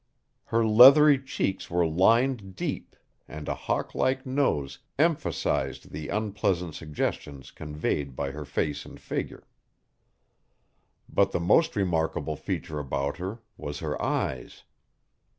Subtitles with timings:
[0.45, 2.95] Her leathery cheeks were lined deep,
[3.27, 9.45] and a hawk like nose emphasized the unpleasant suggestions conveyed by her face and figure.
[11.07, 14.63] But the most remarkable feature about her was her eyes.